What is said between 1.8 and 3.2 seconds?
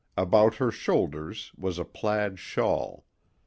plaid shawl.